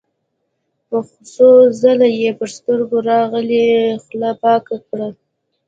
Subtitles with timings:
[1.33, 1.47] څو
[1.79, 3.65] ځله يې پر سترګو لاغلې
[4.03, 5.07] خوله پاکه کړه.